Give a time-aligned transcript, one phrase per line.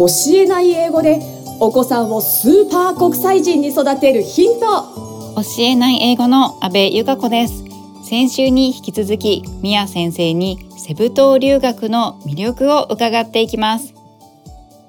[0.00, 1.20] 教えない英語で
[1.60, 4.66] お子さんをスーパー国際人に育てるヒント。
[5.36, 7.64] 教えない英語の阿部由香子です。
[8.08, 13.92] 先週に引き続きミヤ先生にセブ島留学の魅力を伺っていきます。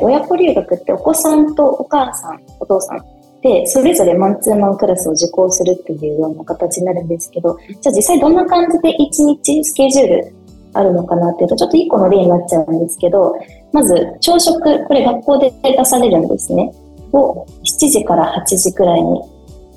[0.00, 3.04] 親子留学ってお子さんとお母さんお父さん
[3.42, 8.94] でそれぞれマンツーマンクラスを受講するっていうような形になるんですけどじゃあ実際どんな感じで1
[9.26, 10.34] 日スケジュール
[10.74, 13.34] あるのかなっていうとちょっと1個の例になっちゃうんですけど
[13.72, 16.72] まず朝食これ学校で出されるんですね。
[17.12, 19.20] を7時から8時くらいに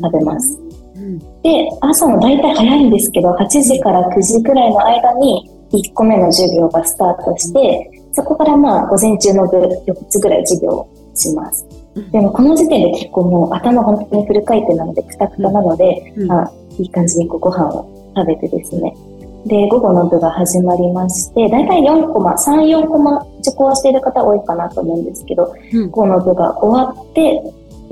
[0.01, 0.59] 食べます、
[0.95, 11.65] うん、で朝の大体早いんですけど8時から9時くらいの間に1個目の授業がスタートしてそこからまあ午前中の部4つぐらい授業をします。
[12.11, 18.93] でもこの時点で結構もう頭本当にフル回転なのでくたくたなので、うん、まあ、いい感じにこうご飯を食べてですね
[19.45, 27.41] で、午後の部が始まりまして、だいたい4コマ、3、4コマ受講している方多いかなと思うんですけど、うん、午後の部が終わって、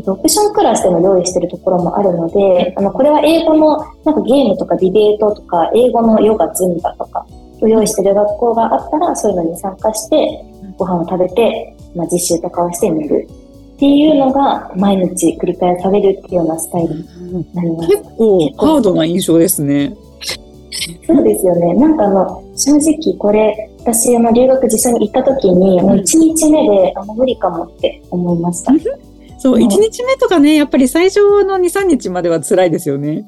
[0.05, 7.26] オプションクラスでも用意しているところもあるので、あの、これは英語のなんかゲームとかディベートとか、英語のヨガ、ズンバとか
[7.62, 10.45] を用意している学校があったら、そういうのに参加して、
[10.77, 13.27] ご飯を食べて、まあ、実習とかをして寝る。
[13.76, 17.90] っていうのが毎日繰り返されるっていうようなスタイルになります。
[17.90, 19.93] 結構ハードな印象ですね。
[21.05, 21.73] そうですよね。
[21.76, 28.73] なんかあの、正直これ、私、あの、留学実際に行った時に、もう1日目で、あの、無理かもって思いました。
[29.37, 33.26] そう、1日目とかね、やっぱり最初の2、3日までは辛いですよね。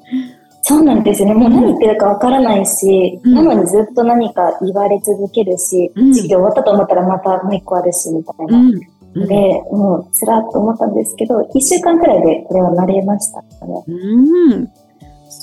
[0.67, 1.35] そうなんですよね。
[1.35, 8.57] もう何言ってるかわからないし、うん、なのにずっと何か言われ続けるし、うん、授業終わったと思ったらまたもう一個あるし、みたいな。
[8.57, 13.47] うん、で、もうつらっと思ったんですけど、1週間くらいでこれは慣れましたね。
[13.87, 14.69] うん。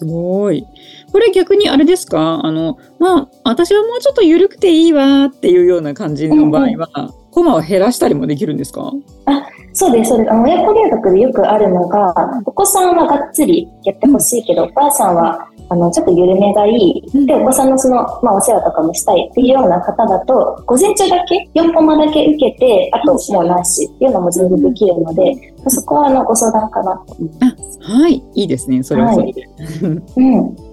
[0.02, 0.66] すごい。
[1.12, 2.40] これ逆にあれですか？
[2.42, 8.92] あの、まあ、私はもうちょっと緩くていいわっていうような感じの場合は、うんうん、コマを減らしたりもできるんですか？
[9.26, 10.30] あ、そうです、そうです。
[10.30, 17.02] あの、親子留学でよくあるのが、お子さんはがっつりやってほしいけど、うん、お母さんは、あの、ちょっと緩めがいい。
[17.26, 27.78] で、お子さんのその、まあ、お世話とかもしたいっていうような方だと、午前中だけ、4コマだけ受けて、あともうなしっていうのも全部できるので、そこは、あの、ご相談かなと思います。
[27.80, 28.82] はい、いいですね。
[28.82, 29.40] それはそれで。
[29.42, 29.50] はい、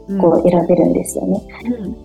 [0.10, 0.20] うん。
[0.20, 1.42] こう選べるんですよね。
[1.66, 1.96] うん。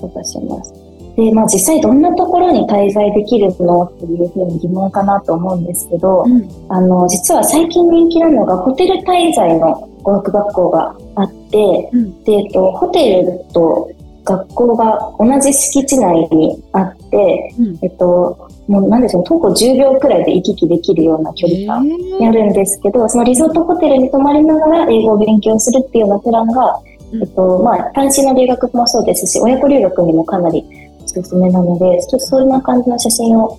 [0.00, 0.83] そうします。
[1.16, 13.90] で、まあ実際どんなところに滞在できるのっていうふうに疑問かなと思うんですけど、うん、あの、実は最近人気なのがホテル滞在の語学学校があって、うん、で、えっと、ホテルと
[14.24, 26.80] 学校が同じ敷地内にあって、うん、えっと、もうなんでしょう、徒歩10秒くらいで行き来できるような距離感にあるんですけど、そのリゾートホテルに泊まりながら英語を勉強するっていうようなプランが、
[27.12, 30.83] うん、えっと、まあ、単身の留学もそうですし、親子留学にもかなりお
[31.22, 33.58] すすめなので、ちょっとそんな感じの写真を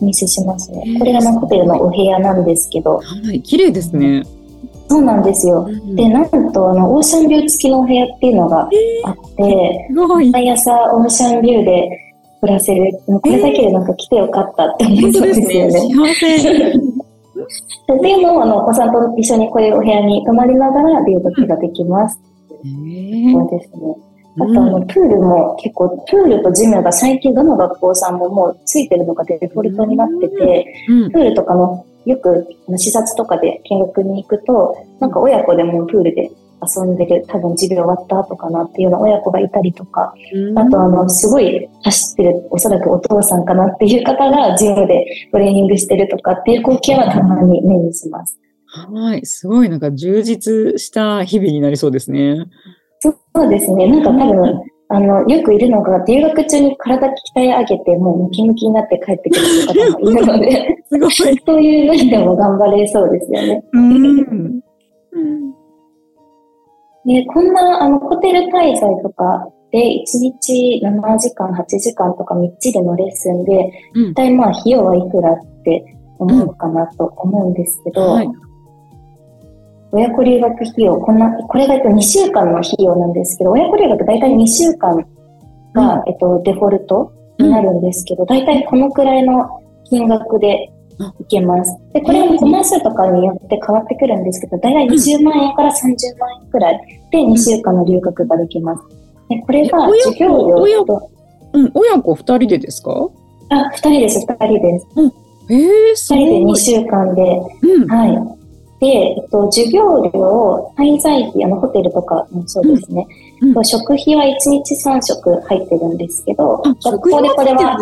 [0.00, 0.82] お見せしますね。
[0.98, 2.98] これがホテルのお部屋なんですけど。
[2.98, 4.22] はい、綺麗ですね。
[4.88, 5.66] そうなんですよ。
[5.68, 8.62] うん、で、なんと、あの、オーシャンビュー付きのお部屋っていうのが
[9.04, 9.88] あって、
[10.32, 11.90] 毎朝オーシャンビューで
[12.40, 12.90] 暮らせる。
[13.06, 15.72] これだけでなんか来てよかったって思いそうですよね。
[15.72, 16.72] 幸せ。
[18.02, 22.18] でも、あの、お子さんと一緒にこういうお部屋に泊まりながら留学ができます。
[22.62, 24.07] そうですね。
[24.40, 36.30] あと、あの、プールも結構、プールとジムが最近どの学校さんももうついてるのがデフォルトになってて、プールとかもよく視察とかで見学に行くと、なんか親子でもプールで
[36.62, 40.14] 遊んでる、多分授業終わった後かなっていうような親子がいたりとか、
[40.56, 48.38] あとあの、すごい走ってる、おそらくお父さんかなっていう方がジムでトレーニングしてるとかっていう光景はたまに目にします。
[48.66, 49.24] はい。
[49.24, 52.46] すごいなんか充実した日々になりそうですね。
[53.00, 53.14] そ
[53.46, 53.88] うですね。
[53.88, 54.60] なんか多分、
[54.90, 61.10] あの、よくいるのが、留学中に体鍛え上げて、もうムキムキになって帰ってくる方もいるので、すごい。
[61.46, 63.64] そういう面でも頑張れそうですよね。
[63.72, 64.60] うん
[67.08, 78.28] で、こんな、あの、ホテル滞在とかで、1日7時間、8時間とかみっちりのレッスンで、一体まあ、費用はいくらって思うかなと思うんですけど、うんはい、
[79.92, 84.96] 親子留学費用、こんな、これが2週間の費用なんですけど、親子留学大体2週間
[85.74, 89.48] が、うん、えっと、デフォルトになるんですけど、大体このくらいの
[89.84, 90.70] 金額で
[91.20, 91.74] いけます。
[91.94, 95.74] で、これはコマ数とかによって変わってくるんですけど、大体20万円から30
[96.18, 96.80] 万円くらい
[97.10, 98.82] で2週間の留学ができます。
[99.28, 101.10] で、これが授業料と。
[101.54, 103.08] うん、親子2人でですか？
[103.50, 104.86] あ、2人です、2人です。
[104.96, 105.12] うん、
[105.50, 106.22] えー、すごい。
[106.24, 108.37] 2人で2週間で、うん、はい。
[108.80, 113.06] で、えっと、授業料、滞在費、あの、ホテルとかもそうですね。
[113.40, 117.78] うん、食費は1日3食入ってるんですけど、学校でこれは、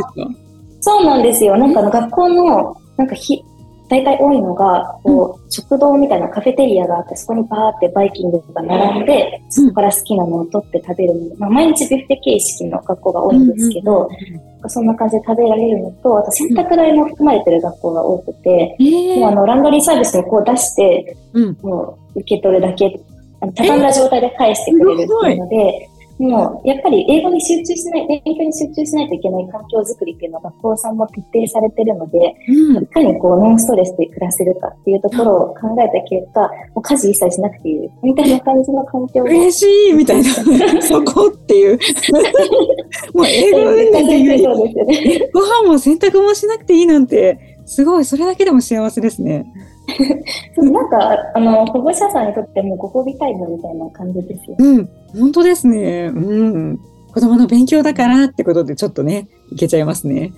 [0.80, 1.56] そうなんですよ。
[1.58, 3.42] なんかあの学校の、なんかひ、
[3.88, 11.36] 大体多いのが、こう、食堂みたいなカフェテリアがあって、そこにバーってバイキングが並んで、そこから好きなのを取って食べるの。
[11.38, 14.08] まあ、毎日ビュッフェ形式の学校が多いんですけど、
[14.68, 18.76] そんな感じで食べられるのと、あと洗濯代も含まれてる学校が多くて、
[19.18, 21.56] もうあの、ランドリーサービスにこう出して、うん。
[21.62, 23.00] もう受け取るだけ、
[23.54, 25.88] 畳んだ状態で返してくれるっていうので、
[26.18, 36.40] もう、やっぱり英語に集中しない、勉強に集中しないといけない環境づくりっていうのが学校さんも徹底されてるので、うんいかにこうノンストレスで暮らせるかっていうところを考えた結果、
[36.74, 40.30] もう家事一切しなくていい、みたいな感じの環境を嬉しいみたいな、
[40.80, 41.78] そこっていう。
[43.12, 45.30] もう英語運転っていうより、そうですよね。
[45.34, 49.44] ご飯も洗濯もしなくていいなんて、すごい、それだけでも幸せですね。
[50.56, 54.56] なんか、あの、保護者さんにとってもご褒美タイムみたいな感じですよ。
[54.58, 54.88] うん、
[55.18, 56.10] 本当ですね。
[56.14, 56.80] うん。
[57.12, 60.32] 子供の勉強だからってことでちょっとね、いけちゃいますね。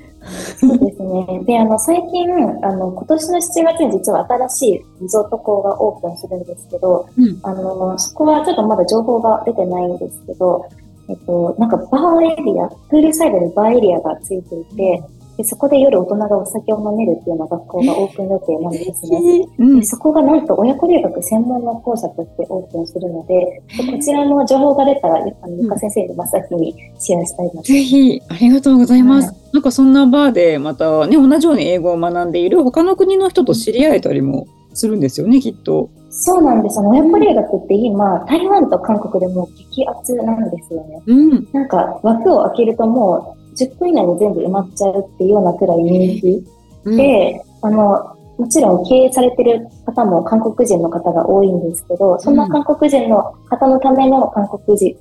[0.60, 1.40] そうですね。
[1.44, 2.30] で、あの、最近、
[2.62, 10.68] あの、今年の7月に実は新しいリゾート校がオープンするんですけど、うんあの、そこはちょっとまだ情報が出てないんですけど、
[11.08, 15.02] えっと、なんかバーエリア、プールサイドにバーエリアがついていて、
[15.38, 19.46] でそこで夜大人がお酒を飲めるっていうような学校がオープン予定なんですね。
[19.58, 27.62] うんで、そこがなんと親子留学専門の校舎としてオープンするので、でこちらの情報が出たら、あの、ゆか先生に真っ先にシェアしたいなと。
[27.62, 29.32] ぜひ、ありがとうございます。
[29.52, 35.88] なんかそんなバーで、またね、同じように英語を学んでいる他の国の人と知り合えたりもするんですよね、きっと。
[36.10, 36.80] そうなんです。
[36.80, 41.02] あの、親子留学って今、台湾と韓国でも激アツなんですよね。
[41.06, 41.48] うん。
[41.52, 46.44] なんか、枠を開けるともう、10分以内に全部埋まっちゃうっていうようなくらい人気
[46.84, 54.96] うんで、あの、もちろん経営されてる方も韓国人の方が多いんですけど、そんな韓国人の方のための韓国人、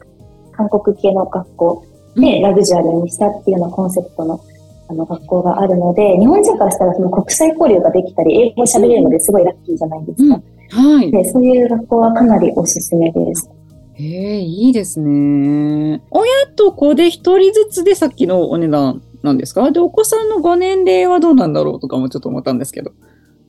[0.54, 4.42] 韓国系の学校でラグジュアリーにしたっていうようなコンセプトの
[4.90, 10.42] あの学校があるので、日本人からしたらその国際交流ができたり、英語を喋れるのですごいラッキーじゃないですか。
[10.70, 11.12] はい。
[11.12, 13.50] で、そういう学校はかなりおすすめです。
[14.00, 16.02] へえ、いいですね。
[16.12, 19.72] 親と子で一人ずつでさっきのお値段なんですか？
[19.72, 22.92] で、お子さんのご年齢はどうなんだろうとかもちょっと思ったんですけど。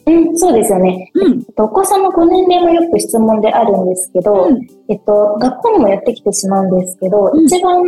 [0.06, 1.10] うん、そうですよね。
[1.14, 1.32] うん。
[1.40, 7.82] えっとお子さんのご年齢もよく質問であるんですけど、うんえっと、学校にもやってきてしまうんですけど、うん一番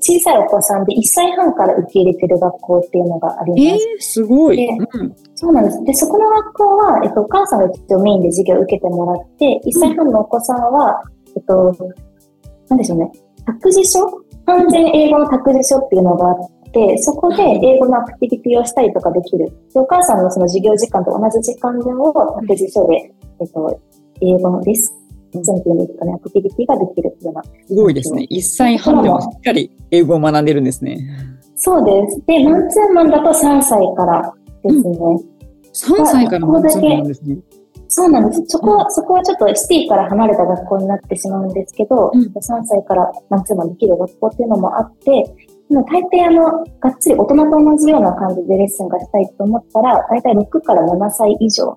[0.00, 3.84] 小さいお子さんで1歳半から受け入れてる学校っていうのがありえます。
[3.84, 4.56] ー、すごい。
[4.56, 5.14] でうん。
[5.36, 5.84] そうなんです。
[5.84, 11.02] で、そこの学校は、えっと、お母さんが一応メインで授業を受けてもらって、1歳半のお子さんは、
[11.36, 11.76] えっと、
[12.68, 13.12] なんでしょうね、
[13.44, 14.00] 託児所？
[14.46, 16.36] 完全英語の託児所っていうのがあっ
[16.72, 19.46] て、そこで英語のアクティビティをしたりとかできる。
[19.74, 23.80] で、お母さんのその授業時間と同じ時間でも、託児所で、えっと、
[24.20, 24.96] 英語のレッスン
[25.40, 28.26] っていうんですかね、アクティビティができるっていうようなすごいですね。
[28.30, 30.98] 1歳半でもしっかり英語を学んでるんですね。
[31.56, 32.22] そうです。
[32.26, 34.98] で、マンツーマンだと3歳からですね。
[35.98, 37.38] 3歳からマンツーマンですね。
[37.96, 38.42] そうなんです。
[38.46, 45.34] そこは、そこはちょっとシティから離れた学校になってしまうんですけど、うん3歳からマンツーマンできる学校っていうのもあって、
[45.70, 51.76] でも大抵あの、がっつり大人と同じような感じでレッスンがしたいと思ったら、大体6から7歳以上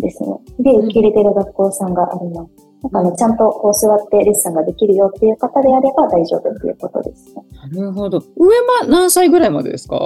[0.00, 0.28] ですね。
[0.58, 2.50] で、受け入れてる学校さんがあります。
[2.84, 7.42] なんかあの、ちゃんとこう座ってレッスンができるよっていう方であれば大丈夫っていうことですね。
[7.74, 8.18] なるほど。
[8.36, 9.98] 上は何歳ぐらいまでですか？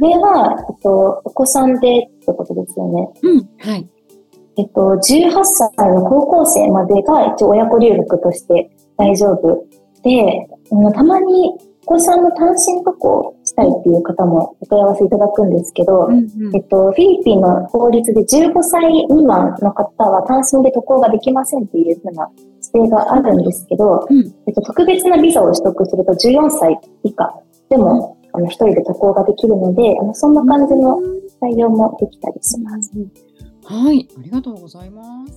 [0.00, 3.08] 上は、えっと、お子さんでってことですよね。
[3.22, 3.48] うん。
[3.58, 3.88] はい。
[4.56, 9.66] えっと、18歳の高校生までが一応親子留学として大丈夫。
[10.02, 16.08] で、うんたまにお子さんの単身渡航したいっていう方もお問い合わせいただくんですけど、
[16.54, 22.30] えっと、フィリピンの法律で15歳未満の方は単身で渡航ができませんっていうふうな
[22.74, 24.34] 指定があるんですけど、うん。
[24.46, 27.38] えっと、特別なビザを取得すると14歳以下。
[27.68, 30.98] でも、あの、一人で渡航ができるので、あの、そんな感じの
[31.42, 32.92] 採用もできたりします。
[33.64, 34.08] はい。
[34.16, 35.32] ありがとうございます。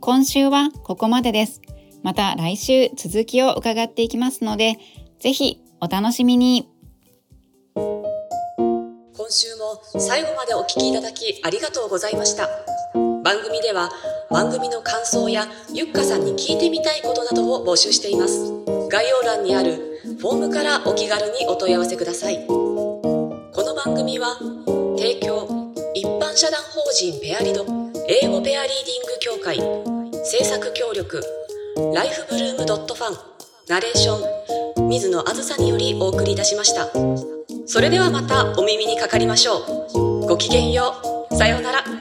[0.00, 1.60] 今週はここまでです。
[2.02, 4.78] また来週続きを伺っていきますので、
[5.18, 6.68] ぜひお楽しみに。
[7.74, 12.48] 今週も最後までお聞きいただきありがとうございました
[13.22, 13.90] 番組では
[14.28, 18.50] 番組の感想やゆっかさんに聞いてみたいことなどを募集しています
[18.88, 24.36] 概要欄にあるフォームからお気軽にお問い合わせくださいこの番組は
[24.98, 25.59] 提供一
[26.30, 27.64] 般社団法人ペアリド
[28.06, 29.58] 英語ペアリーディング協会
[30.24, 31.20] 制作協力
[31.92, 33.16] ライフブルームドットファン
[33.68, 36.88] ナレーション水野あずさによりお送りいたしました
[37.66, 39.58] それではまたお耳にかかりましょ
[39.94, 40.26] う。
[40.26, 40.94] ごきげんよ
[41.30, 41.36] う。
[41.36, 41.99] さようなら。